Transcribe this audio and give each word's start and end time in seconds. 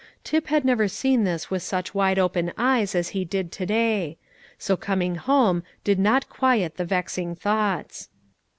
Tip 0.23 0.47
had 0.47 0.65
never 0.65 0.87
seen 0.87 1.25
this 1.25 1.51
with 1.51 1.61
such 1.61 1.93
wide 1.93 2.17
open 2.17 2.53
eyes 2.57 2.95
as 2.95 3.09
he 3.09 3.23
did 3.23 3.51
today; 3.51 4.17
so 4.57 4.75
coming 4.75 5.13
home 5.13 5.61
did 5.83 5.99
not 5.99 6.27
quiet 6.27 6.77
the 6.77 6.85
vexing 6.85 7.35
thoughts. 7.35 8.09